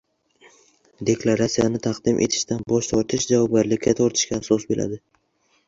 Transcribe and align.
Deklaratsiyani 1.09 1.81
taqdim 1.89 2.23
etishdan 2.29 2.65
bosh 2.73 2.91
tortish 2.95 3.29
javobgarlikka 3.35 3.97
tortishga 4.03 4.43
asos 4.43 4.69
bo‘ladi. 4.75 5.03